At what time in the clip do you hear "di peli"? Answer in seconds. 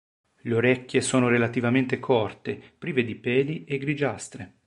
3.03-3.65